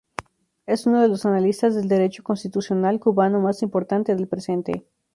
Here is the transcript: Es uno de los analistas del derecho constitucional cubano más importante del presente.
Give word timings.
Es 0.65 0.87
uno 0.87 0.99
de 0.99 1.09
los 1.09 1.27
analistas 1.27 1.75
del 1.75 1.87
derecho 1.87 2.23
constitucional 2.23 2.99
cubano 2.99 3.39
más 3.39 3.61
importante 3.61 4.15
del 4.15 4.27
presente. 4.27 4.83